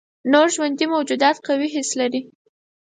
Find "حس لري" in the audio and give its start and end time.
1.73-2.21